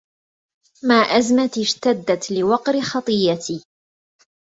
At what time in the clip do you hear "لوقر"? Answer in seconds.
2.31-2.81